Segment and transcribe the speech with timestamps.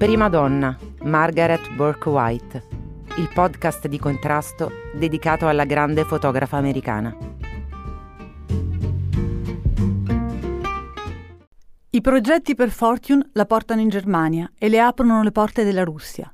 [0.00, 2.66] Prima donna, Margaret Burke White,
[3.18, 7.14] il podcast di contrasto dedicato alla grande fotografa americana.
[11.90, 16.32] I progetti per Fortune la portano in Germania e le aprono le porte della Russia.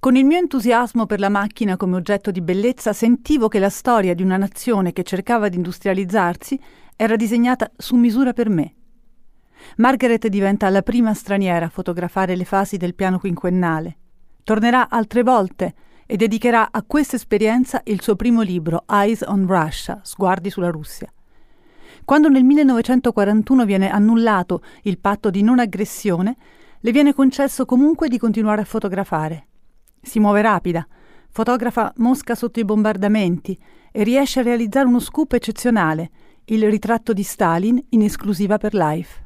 [0.00, 4.14] Con il mio entusiasmo per la macchina come oggetto di bellezza sentivo che la storia
[4.14, 6.60] di una nazione che cercava di industrializzarsi
[6.96, 8.74] era disegnata su misura per me.
[9.76, 13.96] Margaret diventa la prima straniera a fotografare le fasi del piano quinquennale.
[14.42, 15.74] Tornerà altre volte
[16.06, 21.10] e dedicherà a questa esperienza il suo primo libro, Eyes on Russia, Sguardi sulla Russia.
[22.04, 26.36] Quando nel 1941 viene annullato il patto di non aggressione,
[26.78, 29.48] le viene concesso comunque di continuare a fotografare.
[30.00, 30.86] Si muove rapida,
[31.30, 33.58] fotografa Mosca sotto i bombardamenti
[33.90, 36.10] e riesce a realizzare uno scoop eccezionale,
[36.44, 39.25] il ritratto di Stalin in esclusiva per Life.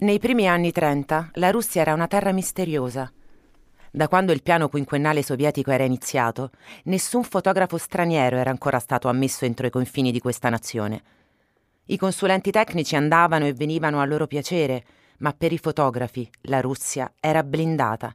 [0.00, 3.12] Nei primi anni 30 la Russia era una terra misteriosa.
[3.90, 6.52] Da quando il piano quinquennale sovietico era iniziato,
[6.84, 11.02] nessun fotografo straniero era ancora stato ammesso entro i confini di questa nazione.
[11.84, 14.84] I consulenti tecnici andavano e venivano a loro piacere,
[15.18, 18.14] ma per i fotografi la Russia era blindata.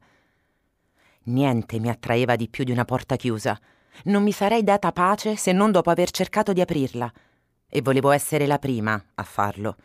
[1.26, 3.60] Niente mi attraeva di più di una porta chiusa.
[4.04, 7.12] Non mi sarei data pace se non dopo aver cercato di aprirla.
[7.68, 9.76] E volevo essere la prima a farlo.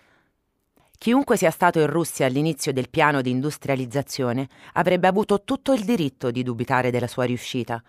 [0.99, 6.31] Chiunque sia stato in Russia all'inizio del piano di industrializzazione avrebbe avuto tutto il diritto
[6.31, 7.83] di dubitare della sua riuscita.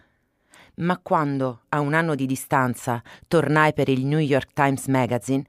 [0.75, 5.43] Ma quando, a un anno di distanza, tornai per il New York Times Magazine,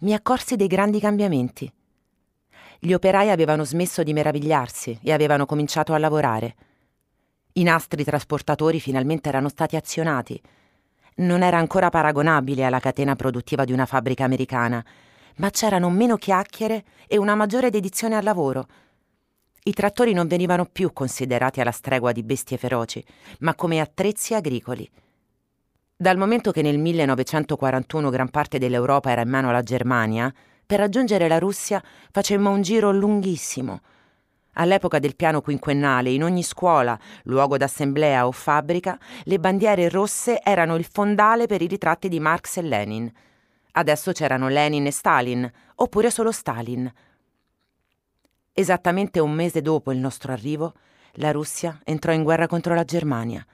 [0.00, 1.72] mi accorsi dei grandi cambiamenti.
[2.80, 6.56] Gli operai avevano smesso di meravigliarsi e avevano cominciato a lavorare.
[7.58, 10.38] I nastri trasportatori finalmente erano stati azionati.
[11.16, 14.84] Non era ancora paragonabile alla catena produttiva di una fabbrica americana,
[15.36, 18.66] ma c'erano meno chiacchiere e una maggiore dedizione al lavoro.
[19.62, 23.02] I trattori non venivano più considerati alla stregua di bestie feroci,
[23.38, 24.86] ma come attrezzi agricoli.
[25.96, 30.30] Dal momento che nel 1941 gran parte dell'Europa era in mano alla Germania,
[30.66, 33.80] per raggiungere la Russia facemmo un giro lunghissimo.
[34.58, 40.76] All'epoca del piano quinquennale, in ogni scuola, luogo d'assemblea o fabbrica, le bandiere rosse erano
[40.76, 43.10] il fondale per i ritratti di Marx e Lenin.
[43.72, 46.90] Adesso c'erano Lenin e Stalin, oppure solo Stalin.
[48.54, 50.72] Esattamente un mese dopo il nostro arrivo,
[51.18, 53.44] la Russia entrò in guerra contro la Germania.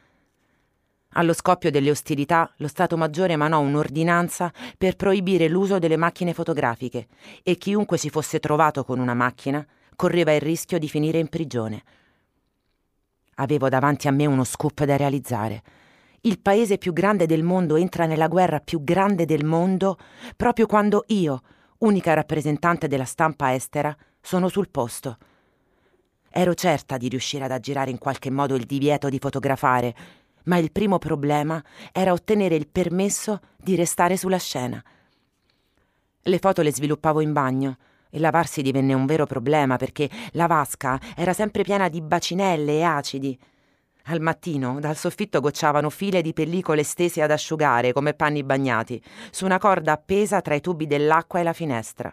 [1.14, 7.08] Allo scoppio delle ostilità, lo Stato Maggiore emanò un'ordinanza per proibire l'uso delle macchine fotografiche
[7.42, 9.66] e chiunque si fosse trovato con una macchina
[10.02, 11.80] correva il rischio di finire in prigione.
[13.36, 15.62] Avevo davanti a me uno scoop da realizzare
[16.24, 19.98] il paese più grande del mondo entra nella guerra più grande del mondo
[20.36, 21.40] proprio quando io,
[21.78, 25.18] unica rappresentante della stampa estera, sono sul posto.
[26.30, 29.94] Ero certa di riuscire ad aggirare in qualche modo il divieto di fotografare,
[30.44, 34.82] ma il primo problema era ottenere il permesso di restare sulla scena.
[36.22, 37.76] Le foto le sviluppavo in bagno
[38.14, 42.82] e lavarsi divenne un vero problema perché la vasca era sempre piena di bacinelle e
[42.82, 43.38] acidi.
[44.06, 49.46] Al mattino dal soffitto gocciavano file di pellicole stese ad asciugare come panni bagnati, su
[49.46, 52.12] una corda appesa tra i tubi dell'acqua e la finestra.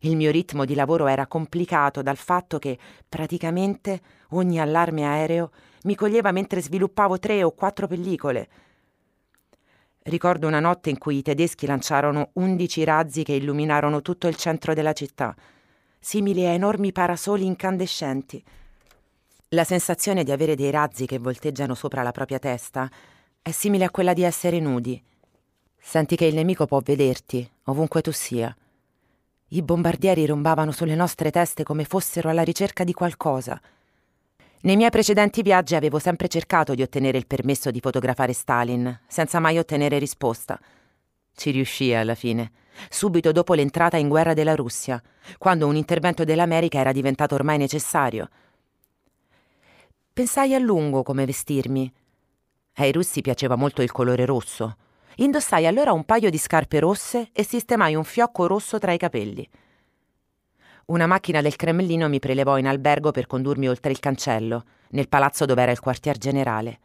[0.00, 2.78] Il mio ritmo di lavoro era complicato dal fatto che,
[3.08, 4.00] praticamente,
[4.30, 5.50] ogni allarme aereo
[5.84, 8.48] mi coglieva mentre sviluppavo tre o quattro pellicole.
[10.02, 14.72] Ricordo una notte in cui i tedeschi lanciarono undici razzi che illuminarono tutto il centro
[14.72, 15.34] della città,
[15.98, 18.42] simili a enormi parasoli incandescenti.
[19.50, 22.90] La sensazione di avere dei razzi che volteggiano sopra la propria testa
[23.42, 25.02] è simile a quella di essere nudi.
[25.78, 28.54] Senti che il nemico può vederti, ovunque tu sia.
[29.48, 33.60] I bombardieri rombavano sulle nostre teste come fossero alla ricerca di qualcosa.
[34.62, 39.40] Nei miei precedenti viaggi avevo sempre cercato di ottenere il permesso di fotografare Stalin, senza
[39.40, 40.60] mai ottenere risposta.
[41.34, 42.52] Ci riuscii alla fine,
[42.90, 45.02] subito dopo l'entrata in guerra della Russia,
[45.38, 48.28] quando un intervento dell'America era diventato ormai necessario.
[50.12, 51.90] Pensai a lungo come vestirmi.
[52.74, 54.76] Ai russi piaceva molto il colore rosso.
[55.16, 59.48] Indossai allora un paio di scarpe rosse e sistemai un fiocco rosso tra i capelli.
[60.90, 65.44] Una macchina del Cremlino mi prelevò in albergo per condurmi oltre il cancello, nel palazzo
[65.44, 66.80] dove era il quartier generale.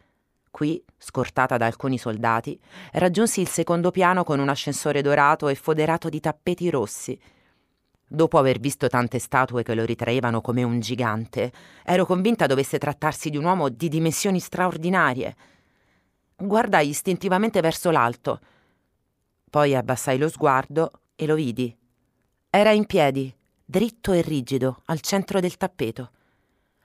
[0.52, 2.60] Qui, scortata da alcuni soldati,
[2.94, 7.20] raggiunsi il secondo piano con un ascensore dorato e foderato di tappeti rossi
[8.08, 11.52] Dopo aver visto tante statue che lo ritraevano come un gigante,
[11.84, 15.36] ero convinta dovesse trattarsi di un uomo di dimensioni straordinarie.
[16.36, 18.40] Guardai istintivamente verso l'alto.
[19.50, 21.76] Poi abbassai lo sguardo e lo vidi.
[22.52, 23.36] Era in piedi,
[23.66, 26.12] dritto e rigido, al centro del tappeto.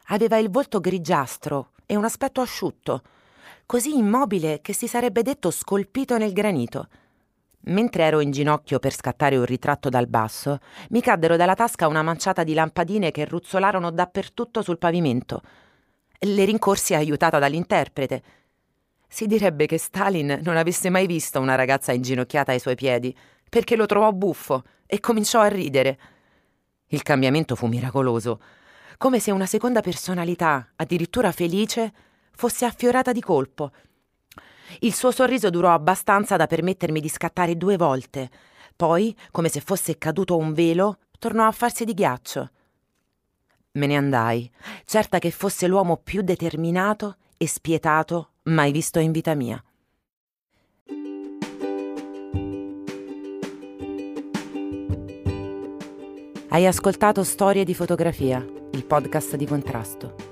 [0.06, 3.03] Aveva il volto grigiastro e un aspetto asciutto,
[3.67, 6.88] così immobile che si sarebbe detto scolpito nel granito.
[7.65, 12.03] Mentre ero in ginocchio per scattare un ritratto dal basso, mi caddero dalla tasca una
[12.03, 15.43] manciata di lampadine che ruzzolarono dappertutto sul pavimento.
[16.19, 18.23] Le rincorsi aiutata dall'interprete.
[19.06, 23.15] Si direbbe che Stalin non avesse mai visto una ragazza inginocchiata ai suoi piedi,
[23.49, 25.99] perché lo trovò buffo e cominciò a ridere.
[26.92, 28.40] Il cambiamento fu miracoloso,
[28.98, 31.92] come se una seconda personalità, addirittura felice,
[32.32, 33.70] fosse affiorata di colpo.
[34.81, 38.28] Il suo sorriso durò abbastanza da permettermi di scattare due volte.
[38.75, 42.50] Poi, come se fosse caduto un velo, tornò a farsi di ghiaccio.
[43.72, 44.50] Me ne andai,
[44.84, 49.62] certa che fosse l'uomo più determinato e spietato mai visto in vita mia.
[56.52, 60.30] Hai ascoltato Storie di fotografia, il podcast di contrasto.